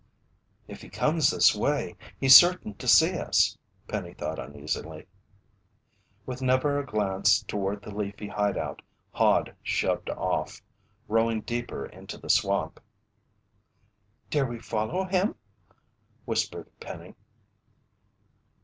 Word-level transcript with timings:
"If 0.67 0.81
he 0.81 0.89
comes 0.89 1.29
this 1.29 1.53
way, 1.53 1.95
he's 2.19 2.35
certain 2.35 2.73
to 2.77 2.87
see 2.87 3.15
us!" 3.19 3.55
Penny 3.87 4.15
thought 4.15 4.39
uneasily. 4.39 5.05
With 6.25 6.41
never 6.41 6.79
a 6.79 6.85
glance 6.87 7.43
toward 7.43 7.83
the 7.83 7.93
leafy 7.95 8.27
hideout, 8.27 8.81
Hod 9.11 9.55
shoved 9.61 10.09
off, 10.09 10.59
rowing 11.07 11.41
deeper 11.41 11.85
into 11.85 12.17
the 12.17 12.31
swamp. 12.31 12.79
"Dare 14.31 14.47
we 14.47 14.57
follow 14.57 15.03
him?" 15.03 15.35
whispered 16.25 16.71
Penny. 16.79 17.13